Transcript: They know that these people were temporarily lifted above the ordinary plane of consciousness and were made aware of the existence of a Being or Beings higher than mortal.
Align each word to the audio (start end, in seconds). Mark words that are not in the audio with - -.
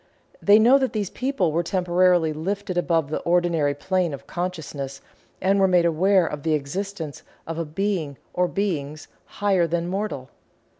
They 0.41 0.57
know 0.57 0.79
that 0.79 0.93
these 0.93 1.11
people 1.11 1.51
were 1.51 1.61
temporarily 1.61 2.33
lifted 2.33 2.75
above 2.75 3.11
the 3.11 3.19
ordinary 3.19 3.75
plane 3.75 4.15
of 4.15 4.25
consciousness 4.25 4.99
and 5.39 5.59
were 5.59 5.67
made 5.67 5.85
aware 5.85 6.25
of 6.25 6.41
the 6.41 6.55
existence 6.55 7.21
of 7.45 7.59
a 7.59 7.65
Being 7.65 8.17
or 8.33 8.47
Beings 8.47 9.07
higher 9.25 9.67
than 9.67 9.87
mortal. 9.87 10.31